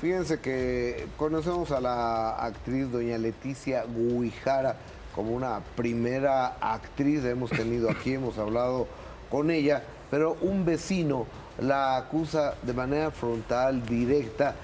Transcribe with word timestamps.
Fíjense 0.00 0.40
que 0.40 1.08
conocemos 1.18 1.72
a 1.72 1.80
la 1.80 2.30
actriz 2.30 2.90
doña 2.90 3.18
Leticia 3.18 3.84
Guijara 3.84 4.76
como 5.14 5.32
una 5.32 5.60
primera 5.76 6.56
actriz, 6.58 7.22
hemos 7.26 7.50
tenido 7.50 7.90
aquí, 7.90 8.14
hemos 8.14 8.38
hablado 8.38 8.86
con 9.30 9.50
ella, 9.50 9.82
pero 10.10 10.38
un 10.40 10.64
vecino 10.64 11.26
la 11.58 11.98
acusa 11.98 12.54
de 12.62 12.72
manera 12.72 13.10
frontal, 13.10 13.84
directa, 13.84 14.54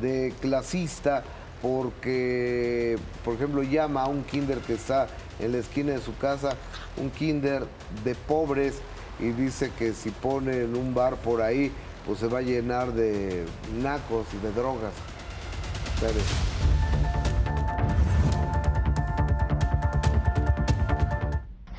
de 0.00 0.32
clasista, 0.40 1.22
porque, 1.60 2.96
por 3.22 3.34
ejemplo, 3.34 3.62
llama 3.62 4.04
a 4.04 4.08
un 4.08 4.24
kinder 4.24 4.58
que 4.60 4.74
está 4.74 5.08
en 5.38 5.52
la 5.52 5.58
esquina 5.58 5.92
de 5.92 6.00
su 6.00 6.16
casa, 6.16 6.54
un 6.96 7.10
kinder 7.10 7.66
de 8.02 8.14
pobres, 8.14 8.80
y 9.18 9.28
dice 9.28 9.70
que 9.78 9.92
si 9.92 10.10
pone 10.10 10.62
en 10.62 10.74
un 10.74 10.94
bar 10.94 11.16
por 11.16 11.42
ahí, 11.42 11.70
pues 12.06 12.20
se 12.20 12.28
va 12.28 12.38
a 12.38 12.42
llenar 12.42 12.92
de 12.92 13.44
nacos 13.82 14.26
y 14.32 14.38
de 14.38 14.52
drogas. 14.52 14.92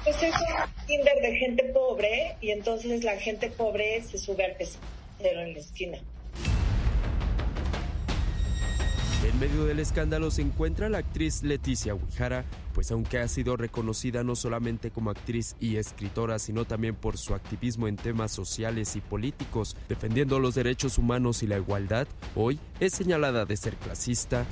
Pues 0.03 0.23
es 0.23 0.33
un 0.33 0.85
kinder 0.85 1.21
de 1.21 1.35
gente 1.37 1.63
pobre 1.73 2.35
y 2.41 2.51
entonces 2.51 3.03
la 3.03 3.17
gente 3.17 3.49
pobre 3.49 4.03
se 4.03 4.17
sube 4.17 4.43
al 4.43 4.55
pecero 4.55 5.41
en 5.41 5.53
la 5.53 5.59
esquina. 5.59 5.97
En 9.37 9.41
medio 9.41 9.65
del 9.65 9.79
escándalo 9.79 10.31
se 10.31 10.41
encuentra 10.41 10.89
la 10.89 10.97
actriz 10.97 11.43
Leticia 11.43 11.93
Huijara, 11.93 12.43
pues 12.73 12.91
aunque 12.91 13.19
ha 13.19 13.27
sido 13.27 13.55
reconocida 13.55 14.23
no 14.23 14.35
solamente 14.35 14.89
como 14.89 15.11
actriz 15.11 15.55
y 15.59 15.75
escritora, 15.75 16.39
sino 16.39 16.65
también 16.65 16.95
por 16.95 17.19
su 17.19 17.35
activismo 17.35 17.87
en 17.87 17.97
temas 17.97 18.31
sociales 18.31 18.95
y 18.95 18.99
políticos, 18.99 19.77
defendiendo 19.89 20.39
los 20.39 20.55
derechos 20.55 20.97
humanos 20.97 21.43
y 21.43 21.47
la 21.47 21.57
igualdad, 21.57 22.07
hoy 22.35 22.59
es 22.79 22.93
señalada 22.93 23.45
de 23.45 23.57
ser 23.57 23.75
clasista, 23.75 24.43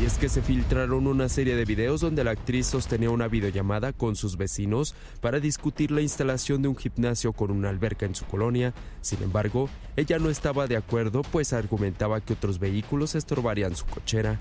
y 0.00 0.06
es 0.06 0.16
que 0.16 0.28
se 0.28 0.40
filtraron 0.40 1.06
una 1.06 1.28
serie 1.28 1.56
de 1.56 1.64
videos 1.64 2.00
donde 2.00 2.24
la 2.24 2.30
actriz 2.30 2.66
sostenía 2.66 3.10
una 3.10 3.28
videollamada 3.28 3.92
con 3.92 4.16
sus 4.16 4.36
vecinos 4.38 4.94
para 5.20 5.40
discutir 5.40 5.90
la 5.90 6.00
instalación 6.00 6.62
de 6.62 6.68
un 6.68 6.76
gimnasio 6.76 7.32
con 7.32 7.50
una 7.50 7.68
alberca 7.68 8.06
en 8.06 8.14
su 8.14 8.24
colonia. 8.24 8.72
Sin 9.02 9.22
embargo, 9.22 9.68
ella 9.96 10.18
no 10.18 10.30
estaba 10.30 10.66
de 10.66 10.76
acuerdo 10.76 11.22
pues 11.22 11.52
argumentaba 11.52 12.20
que 12.20 12.32
otros 12.32 12.58
vehículos 12.58 13.14
estorbarían 13.14 13.76
su 13.76 13.84
cochera. 13.84 14.38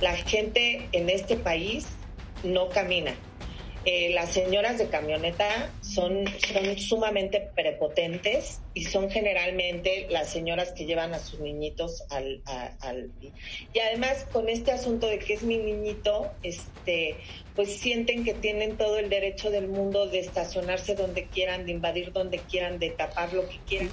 La 0.00 0.14
gente 0.14 0.88
en 0.92 1.10
este 1.10 1.36
país 1.36 1.86
no 2.44 2.68
camina. 2.68 3.14
Eh, 3.86 4.10
las 4.14 4.32
señoras 4.32 4.78
de 4.78 4.88
camioneta 4.88 5.70
son, 5.82 6.24
son 6.38 6.78
sumamente 6.78 7.50
prepotentes 7.54 8.60
y 8.72 8.84
son 8.84 9.10
generalmente 9.10 10.06
las 10.08 10.30
señoras 10.30 10.72
que 10.72 10.86
llevan 10.86 11.12
a 11.12 11.18
sus 11.18 11.40
niñitos 11.40 12.02
al, 12.08 12.42
al, 12.80 13.10
y 13.20 13.78
además 13.80 14.26
con 14.32 14.48
este 14.48 14.72
asunto 14.72 15.06
de 15.06 15.18
que 15.18 15.34
es 15.34 15.42
mi 15.42 15.58
niñito 15.58 16.30
este 16.42 17.16
pues 17.54 17.76
sienten 17.76 18.24
que 18.24 18.32
tienen 18.32 18.78
todo 18.78 18.98
el 18.98 19.10
derecho 19.10 19.50
del 19.50 19.68
mundo 19.68 20.06
de 20.06 20.20
estacionarse 20.20 20.94
donde 20.94 21.26
quieran 21.26 21.66
de 21.66 21.72
invadir 21.72 22.10
donde 22.12 22.38
quieran 22.38 22.78
de 22.78 22.90
tapar 22.90 23.34
lo 23.34 23.46
que 23.48 23.58
quieran. 23.66 23.90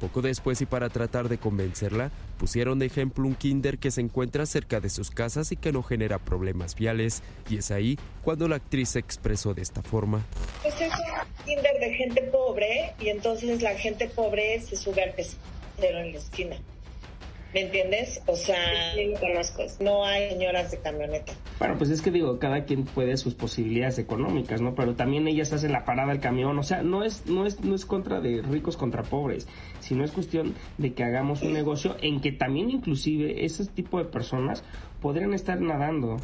Poco 0.00 0.20
después 0.20 0.60
y 0.60 0.66
para 0.66 0.90
tratar 0.90 1.30
de 1.30 1.38
convencerla, 1.38 2.10
pusieron 2.34 2.78
de 2.78 2.86
ejemplo 2.86 3.26
un 3.26 3.34
kinder 3.34 3.78
que 3.78 3.90
se 3.90 4.00
encuentra 4.00 4.46
cerca 4.46 4.80
de 4.80 4.90
sus 4.90 5.10
casas 5.10 5.52
y 5.52 5.56
que 5.56 5.72
no 5.72 5.82
genera 5.82 6.18
problemas 6.18 6.74
viales. 6.74 7.22
Y 7.48 7.58
es 7.58 7.70
ahí 7.70 7.98
cuando 8.22 8.48
la 8.48 8.56
actriz 8.56 8.90
se 8.90 8.98
expresó 8.98 9.54
de 9.54 9.62
esta 9.62 9.82
forma. 9.82 10.24
Pues 10.62 10.74
es 10.80 10.92
un 10.92 11.44
kinder 11.44 11.78
de 11.80 11.94
gente 11.94 12.22
pobre 12.22 12.94
y 13.00 13.08
entonces 13.08 13.62
la 13.62 13.74
gente 13.74 14.08
pobre 14.08 14.60
se 14.60 14.76
sube 14.76 15.02
al 15.02 15.14
pecero 15.14 15.98
en 15.98 16.12
la 16.12 16.18
esquina. 16.18 16.56
¿Me 17.54 17.60
entiendes? 17.60 18.20
O 18.26 18.34
sea, 18.34 18.58
no 19.78 20.04
hay 20.04 20.30
señoras 20.30 20.72
de 20.72 20.78
camioneta. 20.78 21.32
Bueno, 21.60 21.76
pues 21.78 21.90
es 21.90 22.02
que 22.02 22.10
digo, 22.10 22.40
cada 22.40 22.64
quien 22.64 22.84
puede 22.84 23.16
sus 23.16 23.34
posibilidades 23.34 24.00
económicas, 24.00 24.60
¿no? 24.60 24.74
Pero 24.74 24.96
también 24.96 25.28
ellas 25.28 25.52
hacen 25.52 25.70
la 25.70 25.84
parada 25.84 26.08
del 26.08 26.20
camión, 26.20 26.58
o 26.58 26.64
sea, 26.64 26.82
no 26.82 27.04
es, 27.04 27.26
no 27.26 27.46
es, 27.46 27.60
no 27.60 27.76
es 27.76 27.86
contra 27.86 28.20
de 28.20 28.42
ricos 28.42 28.76
contra 28.76 29.04
pobres, 29.04 29.46
sino 29.78 30.02
es 30.02 30.10
cuestión 30.10 30.56
de 30.78 30.94
que 30.94 31.04
hagamos 31.04 31.42
un 31.42 31.52
negocio 31.52 31.96
en 32.02 32.20
que 32.20 32.32
también 32.32 32.70
inclusive 32.70 33.44
ese 33.44 33.64
tipo 33.66 33.98
de 33.98 34.06
personas 34.06 34.64
podrían 35.00 35.32
estar 35.32 35.60
nadando. 35.60 36.16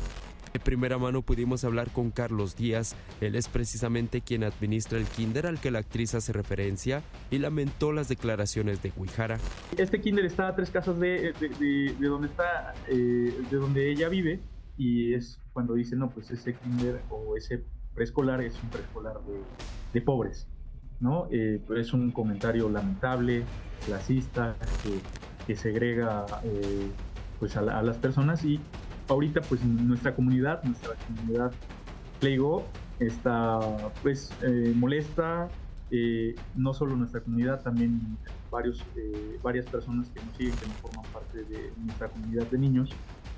De 0.53 0.59
primera 0.59 0.99
mano 0.99 1.22
pudimos 1.22 1.62
hablar 1.62 1.91
con 1.91 2.11
Carlos 2.11 2.56
Díaz, 2.56 2.97
él 3.21 3.37
es 3.37 3.47
precisamente 3.47 4.21
quien 4.21 4.43
administra 4.43 4.99
el 4.99 5.05
kinder 5.05 5.47
al 5.47 5.61
que 5.61 5.71
la 5.71 5.78
actriz 5.78 6.15
hace 6.15 6.33
referencia 6.33 7.03
y 7.31 7.38
lamentó 7.38 7.93
las 7.93 8.09
declaraciones 8.09 8.83
de 8.83 8.91
Guijara. 8.91 9.39
Este 9.77 10.00
kinder 10.00 10.25
está 10.25 10.49
a 10.49 10.56
tres 10.56 10.71
casas 10.71 10.99
de, 10.99 11.33
de, 11.39 11.94
donde 12.00 12.27
está, 12.27 12.75
eh, 12.89 13.33
de 13.49 13.56
donde 13.56 13.93
ella 13.93 14.09
vive 14.09 14.41
y 14.77 15.15
es 15.15 15.39
cuando 15.53 15.75
dice, 15.75 15.94
no, 15.94 16.10
pues 16.10 16.31
ese 16.33 16.55
kinder 16.55 17.00
o 17.10 17.37
ese 17.37 17.62
preescolar 17.94 18.41
es 18.41 18.60
un 18.62 18.71
preescolar 18.71 19.21
de, 19.93 20.00
pobres, 20.00 20.49
¿no? 20.99 21.28
Eh, 21.31 21.60
es 21.77 21.93
un 21.93 22.10
comentario 22.10 22.69
lamentable, 22.69 23.44
clasista, 23.87 24.56
que, 24.83 25.00
segrega 25.56 26.27
eh, 26.44 26.91
pues 27.41 27.56
a, 27.56 27.60
a 27.60 27.83
las 27.83 27.99
personas 27.99 28.44
y 28.44 28.60
ahorita 29.10 29.41
pues 29.43 29.62
nuestra 29.65 30.15
comunidad, 30.15 30.62
nuestra 30.65 30.94
comunidad 31.06 31.53
Playgo 32.21 32.65
está 32.98 33.59
pues 34.03 34.31
eh, 34.43 34.72
molesta, 34.76 35.48
eh, 35.91 36.34
no 36.54 36.72
solo 36.75 36.97
nuestra 36.97 37.21
comunidad, 37.21 37.62
también 37.62 38.00
varios, 38.50 38.84
eh, 38.97 39.38
varias 39.43 39.66
personas 39.66 40.09
que 40.10 40.25
nos 40.25 40.37
siguen, 40.37 40.54
que 40.54 40.66
no 40.66 40.75
forman 40.75 41.12
parte 41.12 41.44
de 41.44 41.72
nuestra 41.84 42.09
comunidad 42.09 42.47
de 42.47 42.59
niños, 42.59 42.91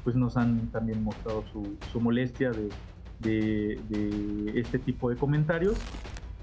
pues 0.05 0.17
nos 0.17 0.37
han 0.37 0.69
también 0.69 1.03
mostrado 1.03 1.45
su, 1.53 2.01
molestia 2.01 2.51
de, 2.51 3.79
de 3.89 4.53
este 4.57 4.79
tipo 4.79 5.09
de 5.09 5.17
comentarios 5.17 5.79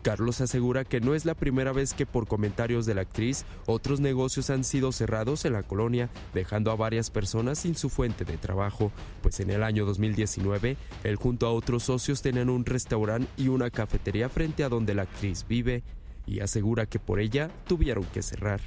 Carlos 0.01 0.41
asegura 0.41 0.85
que 0.85 1.01
no 1.01 1.13
es 1.13 1.25
la 1.25 1.33
primera 1.33 1.71
vez 1.71 1.93
que 1.93 2.05
por 2.05 2.27
comentarios 2.27 2.85
de 2.85 2.95
la 2.95 3.01
actriz 3.01 3.45
otros 3.65 3.99
negocios 3.99 4.49
han 4.49 4.63
sido 4.63 4.91
cerrados 4.91 5.45
en 5.45 5.53
la 5.53 5.63
colonia, 5.63 6.09
dejando 6.33 6.71
a 6.71 6.75
varias 6.75 7.09
personas 7.09 7.59
sin 7.59 7.75
su 7.75 7.89
fuente 7.89 8.25
de 8.25 8.37
trabajo, 8.37 8.91
pues 9.21 9.39
en 9.39 9.49
el 9.49 9.63
año 9.63 9.85
2019 9.85 10.77
él 11.03 11.15
junto 11.15 11.47
a 11.47 11.51
otros 11.51 11.83
socios 11.83 12.21
tenían 12.21 12.49
un 12.49 12.65
restaurante 12.65 13.29
y 13.37 13.49
una 13.49 13.69
cafetería 13.69 14.29
frente 14.29 14.63
a 14.63 14.69
donde 14.69 14.95
la 14.95 15.03
actriz 15.03 15.45
vive 15.47 15.83
y 16.25 16.39
asegura 16.39 16.85
que 16.85 16.99
por 16.99 17.19
ella 17.19 17.49
tuvieron 17.67 18.05
que 18.05 18.21
cerrar. 18.21 18.61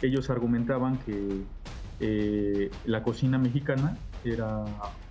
Ellos 0.00 0.30
argumentaban 0.30 0.98
que 0.98 1.42
eh, 2.00 2.70
la 2.86 3.02
cocina 3.02 3.38
mexicana 3.38 3.98
era, 4.24 4.64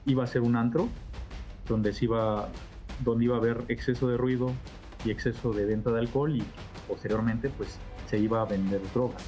iba 0.06 0.24
a 0.24 0.28
ser 0.28 0.42
un 0.42 0.56
antro 0.56 0.90
donde 1.68 1.94
se 1.94 2.06
iba 2.06 2.50
donde 3.04 3.26
iba 3.26 3.36
a 3.36 3.38
haber 3.38 3.64
exceso 3.70 4.10
de 4.10 4.18
ruido, 4.18 4.52
y 5.06 5.12
exceso 5.12 5.52
de 5.52 5.66
venta 5.66 5.92
de 5.92 6.00
alcohol 6.00 6.36
y 6.36 6.44
posteriormente 6.88 7.50
pues 7.50 7.80
se 8.08 8.18
iba 8.20 8.42
a 8.42 8.46
vender 8.46 8.82
drogas. 8.94 9.24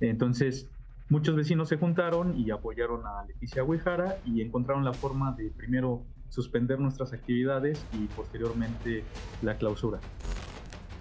Entonces 0.00 0.66
muchos 1.08 1.34
vecinos 1.36 1.68
se 1.68 1.76
juntaron 1.76 2.38
y 2.38 2.50
apoyaron 2.50 3.06
a 3.06 3.24
Leticia 3.24 3.62
Guijara 3.62 4.18
y 4.24 4.42
encontraron 4.42 4.84
la 4.84 4.92
forma 4.92 5.32
de 5.32 5.50
primero 5.50 6.02
suspender 6.28 6.78
nuestras 6.78 7.12
actividades 7.12 7.84
y 7.92 8.06
posteriormente 8.06 9.04
la 9.42 9.56
clausura. 9.56 9.98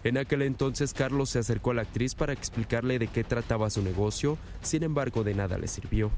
En 0.04 0.18
aquel 0.18 0.42
entonces 0.44 0.94
Carlos 0.94 1.30
se 1.30 1.40
acercó 1.40 1.72
a 1.72 1.74
la 1.76 1.82
actriz 1.82 2.16
para 2.16 2.34
explicarle 2.34 3.00
de 3.00 3.08
qué 3.08 3.24
trataba 3.24 3.70
su 3.70 3.84
negocio, 3.84 4.38
sin 4.62 4.84
embargo 4.84 5.24
de 5.24 5.36
nada 5.36 5.58
le 5.58 5.68
sirvió. 5.68 6.10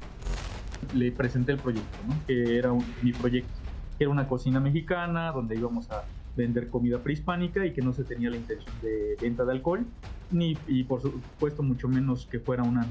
Le 0.94 1.12
presenté 1.12 1.54
el 1.54 1.58
proyecto, 1.58 1.98
que 2.28 2.58
era 2.58 2.72
mi 3.02 3.12
proyecto, 3.12 3.52
que 3.98 4.04
era 4.04 4.12
una 4.12 4.28
cocina 4.28 4.60
mexicana 4.60 5.32
donde 5.32 5.56
íbamos 5.56 5.90
a 5.92 6.04
vender 6.36 6.70
comida 6.70 7.00
prehispánica 7.00 7.66
y 7.66 7.74
que 7.74 7.82
no 7.82 7.94
se 7.94 8.04
tenía 8.04 8.30
la 8.30 8.38
intención 8.38 8.74
de 8.82 9.18
venta 9.22 9.46
de 9.46 9.52
alcohol, 9.52 9.86
ni 10.32 10.58
y 10.68 10.84
por 10.84 11.02
supuesto 11.02 11.64
mucho 11.64 11.88
menos 11.88 12.26
que 12.26 12.40
fuera 12.40 12.64
una 12.64 12.88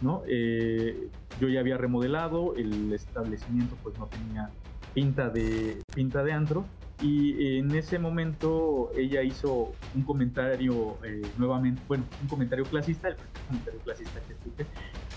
¿no? 0.00 0.22
Eh, 0.26 1.08
yo 1.40 1.48
ya 1.48 1.60
había 1.60 1.76
remodelado, 1.76 2.54
el 2.56 2.92
establecimiento 2.92 3.76
pues 3.82 3.98
no 3.98 4.06
tenía 4.06 4.50
pinta 4.94 5.28
de, 5.28 5.82
pinta 5.94 6.22
de 6.22 6.32
antro 6.32 6.64
y 7.02 7.58
en 7.58 7.70
ese 7.72 7.98
momento 7.98 8.90
ella 8.96 9.22
hizo 9.22 9.72
un 9.94 10.02
comentario 10.02 10.96
eh, 11.04 11.22
nuevamente, 11.36 11.82
bueno, 11.86 12.04
un 12.22 12.28
comentario 12.28 12.64
clasista, 12.64 13.08
el 13.08 13.16
comentario 13.46 13.80
clasista 13.80 14.20
que 14.20 14.32
escuché, 14.32 14.66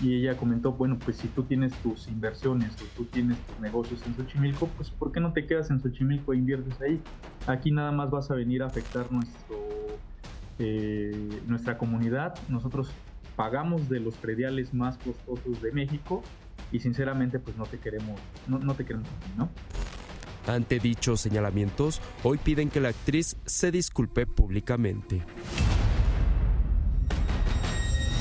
y 0.00 0.14
ella 0.14 0.36
comentó, 0.36 0.72
bueno, 0.72 0.98
pues 0.98 1.16
si 1.16 1.28
tú 1.28 1.42
tienes 1.42 1.72
tus 1.82 2.08
inversiones 2.08 2.72
o 2.80 2.84
tú 2.96 3.04
tienes 3.04 3.38
tus 3.38 3.60
negocios 3.60 4.00
en 4.06 4.16
Xochimilco, 4.16 4.66
pues 4.76 4.90
¿por 4.90 5.12
qué 5.12 5.20
no 5.20 5.32
te 5.32 5.46
quedas 5.46 5.70
en 5.70 5.80
Xochimilco 5.80 6.32
e 6.32 6.38
inviertes 6.38 6.80
ahí? 6.80 7.00
Aquí 7.46 7.70
nada 7.70 7.92
más 7.92 8.10
vas 8.10 8.30
a 8.30 8.34
venir 8.34 8.62
a 8.62 8.66
afectar 8.66 9.12
nuestro, 9.12 9.58
eh, 10.58 11.42
nuestra 11.46 11.76
comunidad, 11.76 12.34
nosotros 12.48 12.90
pagamos 13.36 13.88
de 13.88 14.00
los 14.00 14.14
prediales 14.16 14.72
más 14.72 14.96
costosos 14.98 15.60
de 15.62 15.72
México 15.72 16.22
y 16.72 16.80
sinceramente 16.80 17.38
pues 17.38 17.56
no 17.56 17.64
te 17.66 17.78
queremos, 17.78 18.18
no, 18.46 18.58
no 18.58 18.74
te 18.74 18.84
queremos, 18.84 19.08
¿no? 19.36 19.50
Ante 20.46 20.78
dichos 20.78 21.20
señalamientos, 21.20 22.00
hoy 22.22 22.38
piden 22.38 22.70
que 22.70 22.80
la 22.80 22.88
actriz 22.88 23.36
se 23.44 23.70
disculpe 23.70 24.26
públicamente. 24.26 25.22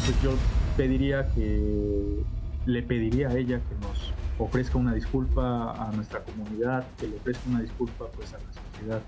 Pues 0.05 0.21
yo 0.21 0.31
pediría 0.79 1.27
que 1.35 2.23
le 2.65 2.81
pediría 2.83 3.27
a 3.27 3.33
ella 3.37 3.59
que 3.59 3.75
nos 3.85 4.13
ofrezca 4.37 4.77
una 4.77 4.93
disculpa 4.93 5.73
a 5.73 5.91
nuestra 5.91 6.23
comunidad, 6.23 6.87
que 6.97 7.07
le 7.09 7.17
ofrezca 7.17 7.49
una 7.49 7.61
disculpa 7.61 8.05
pues 8.15 8.33
a 8.33 8.37
la 8.37 8.53
sociedad 8.53 9.01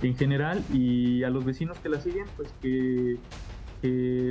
en 0.00 0.16
general 0.16 0.62
y 0.72 1.24
a 1.24 1.30
los 1.30 1.44
vecinos 1.44 1.76
que 1.80 1.88
la 1.88 2.00
siguen, 2.00 2.26
pues 2.36 2.54
que, 2.62 3.18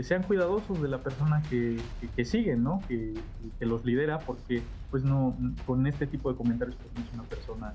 sean 0.04 0.24
cuidadosos 0.24 0.82
de 0.82 0.88
la 0.88 1.00
persona 1.00 1.44
que, 1.50 1.78
que, 2.16 2.24
siguen, 2.24 2.64
¿no? 2.64 2.82
Que, 2.88 3.16
que, 3.60 3.66
los 3.66 3.84
lidera, 3.84 4.20
porque 4.20 4.62
pues 4.90 5.04
no, 5.04 5.36
con 5.66 5.88
este 5.88 6.08
tipo 6.08 6.32
de 6.32 6.38
comentarios 6.38 6.78
pues 6.78 6.90
no 6.96 7.04
es 7.04 7.14
una 7.14 7.24
persona 7.24 7.74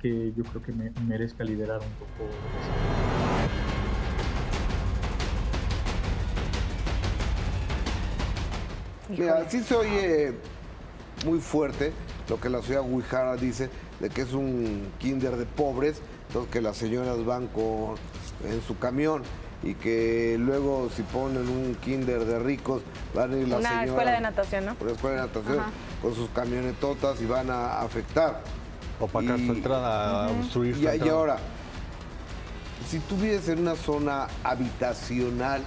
que 0.00 0.32
yo 0.34 0.42
creo 0.44 0.62
que 0.62 0.72
me, 0.72 0.90
merezca 1.06 1.44
liderar 1.44 1.80
un 1.80 1.92
poco. 1.98 3.33
Mira, 9.18 9.48
sí 9.48 9.62
se 9.62 9.74
oye 9.74 10.32
muy 11.24 11.40
fuerte 11.40 11.92
lo 12.28 12.40
que 12.40 12.48
la 12.48 12.62
ciudad 12.62 12.82
Guijara 12.82 13.36
dice 13.36 13.70
de 14.00 14.10
que 14.10 14.22
es 14.22 14.32
un 14.32 14.90
kinder 14.98 15.36
de 15.36 15.46
pobres, 15.46 16.00
entonces 16.28 16.52
que 16.52 16.60
las 16.60 16.76
señoras 16.76 17.24
van 17.24 17.46
con, 17.48 17.96
en 18.44 18.62
su 18.66 18.78
camión 18.78 19.22
y 19.62 19.74
que 19.74 20.36
luego 20.38 20.90
si 20.94 21.02
ponen 21.02 21.48
un 21.48 21.74
kinder 21.76 22.24
de 22.24 22.38
ricos 22.38 22.82
van 23.14 23.32
a 23.32 23.36
ir 23.36 23.48
las 23.48 23.60
Una 23.60 23.84
escuela 23.84 24.12
de 24.12 24.20
natación, 24.20 24.66
¿no? 24.66 24.76
Una 24.80 24.92
escuela 24.92 25.16
de 25.16 25.26
natación 25.26 25.58
con 26.02 26.14
sus 26.14 26.28
camionetotas 26.30 27.20
y 27.20 27.26
van 27.26 27.50
a 27.50 27.80
afectar. 27.80 28.42
Opacar 29.00 29.38
su 29.38 29.52
entrada, 29.52 30.30
obstruir 30.30 30.76
y, 30.76 31.04
y 31.04 31.08
ahora, 31.08 31.38
si 32.88 33.00
tú 33.00 33.16
vives 33.16 33.48
en 33.48 33.60
una 33.60 33.74
zona 33.74 34.28
habitacional, 34.44 35.62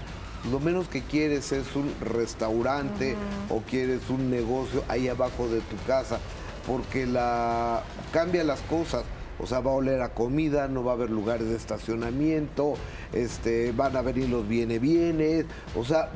lo 0.51 0.59
menos 0.59 0.87
que 0.87 1.01
quieres 1.01 1.51
es 1.51 1.75
un 1.75 1.93
restaurante 2.01 3.15
o 3.49 3.61
quieres 3.61 4.09
un 4.09 4.29
negocio 4.29 4.83
ahí 4.87 5.07
abajo 5.07 5.47
de 5.47 5.59
tu 5.61 5.75
casa, 5.85 6.19
porque 6.65 7.05
la 7.05 7.83
cambia 8.11 8.43
las 8.43 8.61
cosas. 8.61 9.03
O 9.39 9.45
sea, 9.45 9.59
va 9.59 9.69
a 9.69 9.75
oler 9.75 10.01
a 10.01 10.09
comida, 10.09 10.67
no 10.67 10.83
va 10.83 10.93
a 10.93 10.95
haber 10.95 11.11
lugares 11.11 11.47
de 11.47 11.55
estacionamiento, 11.55 12.73
este, 13.13 13.71
van 13.71 13.95
a 13.95 14.01
venir 14.01 14.29
los 14.29 14.47
viene 14.47 14.79
bienes, 14.79 15.45
o 15.75 15.85
sea, 15.85 16.09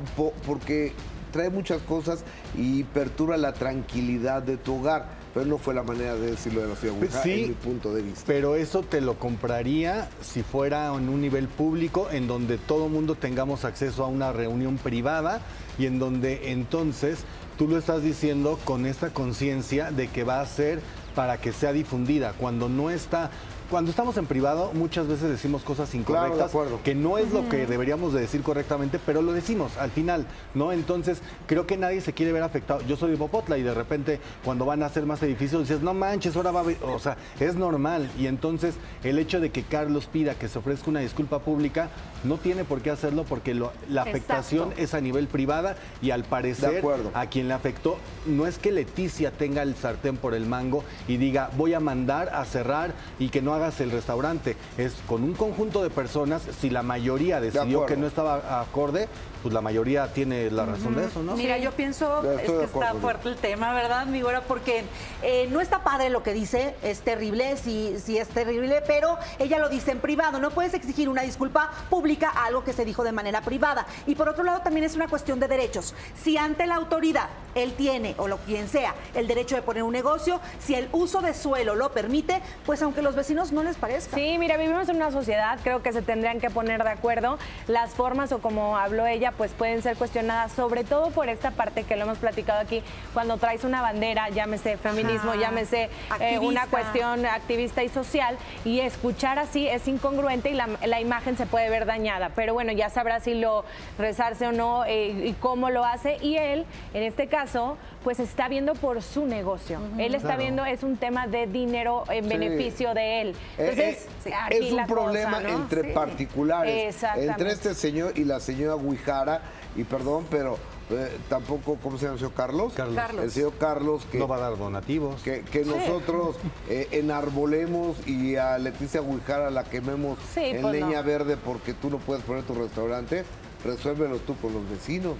porque 0.47 0.93
trae 1.31 1.49
muchas 1.49 1.81
cosas 1.81 2.23
y 2.57 2.83
perturba 2.83 3.37
la 3.37 3.53
tranquilidad 3.53 4.41
de 4.43 4.57
tu 4.57 4.79
hogar 4.79 5.21
pero 5.33 5.45
no 5.45 5.57
fue 5.57 5.73
la 5.73 5.83
manera 5.83 6.15
de 6.15 6.31
decirlo 6.31 6.61
de 6.61 6.67
la 6.67 6.75
ciudad 6.75 6.95
pues 6.95 7.13
sí, 7.23 7.43
en 7.43 7.47
mi 7.49 7.53
punto 7.53 7.93
de 7.93 8.01
vista. 8.01 8.23
Pero 8.27 8.55
eso 8.55 8.83
te 8.83 9.01
lo 9.01 9.17
compraría 9.17 10.09
si 10.21 10.43
fuera 10.43 10.93
en 10.93 11.09
un 11.09 11.21
nivel 11.21 11.47
público, 11.47 12.09
en 12.11 12.27
donde 12.27 12.57
todo 12.57 12.89
mundo 12.89 13.15
tengamos 13.15 13.63
acceso 13.63 14.03
a 14.03 14.07
una 14.07 14.33
reunión 14.33 14.77
privada 14.77 15.41
y 15.77 15.85
en 15.85 15.99
donde 15.99 16.51
entonces 16.51 17.19
tú 17.57 17.67
lo 17.67 17.77
estás 17.77 18.03
diciendo 18.03 18.59
con 18.65 18.85
esta 18.85 19.11
conciencia 19.11 19.91
de 19.91 20.07
que 20.09 20.23
va 20.23 20.41
a 20.41 20.45
ser 20.45 20.81
para 21.15 21.37
que 21.37 21.51
sea 21.51 21.73
difundida, 21.73 22.33
cuando 22.33 22.69
no 22.69 22.89
está 22.89 23.31
cuando 23.71 23.89
estamos 23.89 24.17
en 24.17 24.25
privado 24.25 24.71
muchas 24.73 25.07
veces 25.07 25.29
decimos 25.29 25.63
cosas 25.63 25.95
incorrectas 25.95 26.51
que 26.83 26.93
no 26.93 27.17
es 27.17 27.31
lo 27.31 27.47
que 27.47 27.65
deberíamos 27.65 28.11
de 28.11 28.19
decir 28.19 28.41
correctamente, 28.41 28.99
pero 29.05 29.21
lo 29.21 29.31
decimos 29.31 29.77
al 29.77 29.91
final, 29.91 30.27
¿no? 30.53 30.73
Entonces, 30.73 31.21
creo 31.47 31.65
que 31.65 31.77
nadie 31.77 32.01
se 32.01 32.11
quiere 32.11 32.33
ver 32.33 32.43
afectado. 32.43 32.81
Yo 32.81 32.97
soy 32.97 33.11
de 33.11 33.17
Popotla 33.17 33.57
y 33.57 33.63
de 33.63 33.73
repente 33.73 34.19
cuando 34.43 34.65
van 34.65 34.83
a 34.83 34.87
hacer 34.87 35.05
más 35.05 35.23
edificios 35.23 35.61
dices, 35.61 35.81
"No 35.81 35.93
manches, 35.93 36.35
ahora 36.35 36.51
va 36.51 36.61
a 36.61 36.85
o 36.85 36.99
sea, 36.99 37.15
es 37.39 37.55
normal." 37.55 38.11
Y 38.19 38.27
entonces, 38.27 38.75
el 39.05 39.17
hecho 39.17 39.39
de 39.39 39.51
que 39.51 39.63
Carlos 39.63 40.07
pida 40.11 40.35
que 40.35 40.49
se 40.49 40.59
ofrezca 40.59 40.89
una 40.89 40.99
disculpa 40.99 41.39
pública 41.39 41.89
no 42.25 42.37
tiene 42.37 42.65
por 42.65 42.81
qué 42.81 42.91
hacerlo 42.91 43.23
porque 43.23 43.55
la 43.55 44.01
afectación 44.01 44.73
es 44.75 44.93
a 44.93 44.99
nivel 44.99 45.27
privada 45.27 45.77
y 46.01 46.11
al 46.11 46.25
parecer 46.25 46.83
a 47.13 47.25
quien 47.27 47.47
le 47.47 47.53
afectó 47.53 47.97
no 48.25 48.47
es 48.47 48.57
que 48.57 48.73
Leticia 48.73 49.31
tenga 49.31 49.61
el 49.61 49.75
sartén 49.75 50.17
por 50.17 50.33
el 50.33 50.45
mango 50.45 50.83
y 51.07 51.15
diga, 51.15 51.49
"Voy 51.55 51.73
a 51.73 51.79
mandar 51.79 52.29
a 52.33 52.43
cerrar 52.43 52.93
y 53.17 53.29
que 53.29 53.41
no 53.41 53.53
haga 53.53 53.60
el 53.79 53.91
restaurante. 53.91 54.57
Es 54.77 54.95
con 55.07 55.23
un 55.23 55.33
conjunto 55.33 55.83
de 55.83 55.89
personas, 55.89 56.41
si 56.59 56.69
la 56.69 56.81
mayoría 56.81 57.39
decidió 57.39 57.85
que 57.85 57.95
no 57.95 58.07
estaba 58.07 58.61
acorde, 58.61 59.07
pues 59.41 59.53
la 59.53 59.61
mayoría 59.61 60.11
tiene 60.13 60.51
la 60.51 60.65
razón 60.65 60.95
de 60.95 61.05
eso, 61.05 61.23
¿no? 61.23 61.35
Mira, 61.35 61.57
yo 61.57 61.71
pienso 61.71 62.23
es 62.31 62.49
que 62.49 62.63
está 62.63 62.93
fuerte 62.95 63.29
el 63.29 63.35
tema, 63.35 63.73
¿verdad, 63.73 64.05
mi 64.05 64.21
güera? 64.21 64.41
Porque 64.41 64.83
eh, 65.23 65.47
no 65.51 65.61
está 65.61 65.83
padre 65.83 66.09
lo 66.09 66.23
que 66.23 66.33
dice, 66.33 66.75
es 66.83 67.01
terrible, 67.01 67.57
sí, 67.57 67.95
sí 68.03 68.17
es 68.17 68.27
terrible, 68.29 68.83
pero 68.85 69.17
ella 69.39 69.59
lo 69.59 69.69
dice 69.69 69.91
en 69.91 69.99
privado. 69.99 70.39
No 70.39 70.51
puedes 70.51 70.73
exigir 70.73 71.09
una 71.09 71.21
disculpa 71.23 71.71
pública 71.89 72.29
a 72.29 72.45
algo 72.45 72.63
que 72.63 72.73
se 72.73 72.85
dijo 72.85 73.03
de 73.03 73.11
manera 73.11 73.41
privada. 73.41 73.85
Y 74.05 74.15
por 74.15 74.29
otro 74.29 74.43
lado, 74.43 74.61
también 74.61 74.85
es 74.85 74.95
una 74.95 75.07
cuestión 75.07 75.39
de 75.39 75.47
derechos. 75.47 75.93
Si 76.21 76.37
ante 76.37 76.67
la 76.67 76.75
autoridad 76.75 77.29
él 77.55 77.73
tiene, 77.73 78.15
o 78.17 78.27
lo 78.27 78.37
quien 78.37 78.67
sea, 78.67 78.95
el 79.13 79.27
derecho 79.27 79.55
de 79.55 79.61
poner 79.61 79.83
un 79.83 79.91
negocio, 79.91 80.39
si 80.59 80.75
el 80.75 80.87
uso 80.91 81.21
de 81.21 81.33
suelo 81.33 81.75
lo 81.75 81.91
permite, 81.91 82.41
pues 82.65 82.81
aunque 82.81 83.01
los 83.01 83.15
vecinos 83.15 83.50
no 83.51 83.63
les 83.63 83.77
parezca. 83.77 84.15
Sí, 84.15 84.37
mira, 84.37 84.57
vivimos 84.57 84.89
en 84.89 84.97
una 84.97 85.11
sociedad, 85.11 85.59
creo 85.63 85.81
que 85.81 85.93
se 85.93 86.01
tendrían 86.01 86.39
que 86.39 86.49
poner 86.49 86.83
de 86.83 86.89
acuerdo 86.89 87.37
las 87.67 87.91
formas 87.91 88.31
o 88.31 88.39
como 88.39 88.77
habló 88.77 89.05
ella 89.05 89.31
pues 89.31 89.51
pueden 89.51 89.81
ser 89.81 89.97
cuestionadas, 89.97 90.51
sobre 90.51 90.83
todo 90.83 91.11
por 91.11 91.29
esta 91.29 91.51
parte 91.51 91.83
que 91.83 91.95
lo 91.95 92.03
hemos 92.03 92.17
platicado 92.17 92.59
aquí, 92.59 92.83
cuando 93.13 93.37
traes 93.37 93.63
una 93.63 93.81
bandera, 93.81 94.29
llámese 94.29 94.77
feminismo, 94.77 95.35
llámese 95.35 95.89
eh, 96.19 96.39
una 96.39 96.67
cuestión 96.67 97.25
activista 97.25 97.83
y 97.83 97.89
social, 97.89 98.37
y 98.65 98.79
escuchar 98.79 99.39
así 99.39 99.67
es 99.67 99.87
incongruente 99.87 100.49
y 100.49 100.53
la, 100.53 101.01
imagen 101.01 101.37
se 101.37 101.45
puede 101.45 101.69
ver 101.69 101.85
dañada. 101.85 102.29
Pero 102.35 102.53
bueno, 102.53 102.71
ya 102.71 102.89
sabrá 102.89 103.19
si 103.19 103.33
lo 103.33 103.65
rezarse 103.97 104.47
o 104.47 104.51
no 104.51 104.85
eh, 104.85 105.09
y 105.27 105.33
cómo 105.33 105.69
lo 105.69 105.83
hace. 105.83 106.17
Y 106.21 106.37
él, 106.37 106.65
en 106.93 107.03
este 107.03 107.27
caso, 107.27 107.77
pues 108.03 108.19
está 108.19 108.47
viendo 108.47 108.73
por 108.75 109.01
su 109.01 109.25
negocio. 109.25 109.79
Él 109.97 110.15
está 110.15 110.37
viendo, 110.37 110.65
es 110.65 110.83
un 110.83 110.97
tema 110.97 111.27
de 111.27 111.47
dinero 111.47 112.03
en 112.09 112.27
beneficio 112.27 112.93
de 112.93 113.21
él. 113.21 113.35
Eh, 113.57 113.69
Entonces, 113.69 114.07
es 114.49 114.71
un 114.71 114.85
problema 114.85 115.41
entre 115.43 115.93
particulares, 115.93 117.03
entre 117.15 117.51
este 117.51 117.73
señor 117.73 118.17
y 118.17 118.23
la 118.23 118.39
señora 118.39 118.75
Guijara 118.81 119.41
y 119.75 119.83
perdón, 119.83 120.25
pero 120.29 120.57
eh, 120.89 121.09
tampoco, 121.29 121.77
¿cómo 121.81 121.97
se 121.97 122.05
llama 122.05 122.13
el 122.13 122.19
señor 122.19 122.33
Carlos? 122.33 122.73
Carlos. 122.73 123.23
El 123.23 123.31
señor 123.31 123.53
Carlos 123.57 124.05
que... 124.11 124.17
No 124.17 124.27
va 124.27 124.37
a 124.37 124.39
dar 124.39 124.57
donativos. 124.57 125.21
Que, 125.21 125.43
nosotros 125.65 126.35
eh, 126.69 126.87
enarbolemos 126.91 127.95
y 128.07 128.35
a 128.35 128.57
Leticia 128.57 129.01
Guijara 129.01 129.49
la 129.49 129.63
quememos 129.63 130.17
en 130.35 130.61
pues 130.61 130.73
leña 130.73 131.01
verde 131.01 131.37
porque 131.37 131.73
tú 131.73 131.89
no 131.89 131.97
puedes 131.97 132.23
poner 132.23 132.43
tu 132.43 132.53
restaurante, 132.55 133.23
resuélvelo 133.63 134.17
tú 134.19 134.35
con 134.37 134.53
los 134.53 134.69
vecinos, 134.69 135.15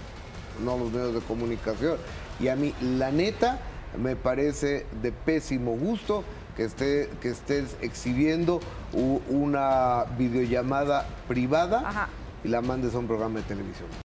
no 0.64 0.78
los 0.78 0.92
medios 0.92 1.14
de 1.14 1.22
comunicación. 1.22 1.98
Y 2.40 2.50
a 2.50 2.56
mí, 2.56 2.74
la 2.82 3.12
neta, 3.12 3.60
me 3.98 4.16
parece 4.16 4.86
de 5.02 5.12
pésimo 5.12 5.74
gusto 5.74 6.24
que, 6.56 6.64
esté, 6.66 7.10
que 7.22 7.30
estés 7.30 7.76
exhibiendo 7.82 8.60
una 9.30 10.06
videollamada 10.18 11.06
privada 11.28 12.10
y 12.44 12.48
la 12.48 12.62
mandes 12.62 12.96
a 12.96 13.00
un 13.00 13.08
programa 13.08 13.40
de 13.40 13.46
televisión. 13.46 13.88